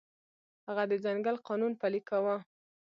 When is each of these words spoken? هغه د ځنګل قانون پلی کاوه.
هغه 0.67 0.83
د 0.91 0.93
ځنګل 1.05 1.35
قانون 1.47 1.71
پلی 1.81 2.01
کاوه. 2.09 2.35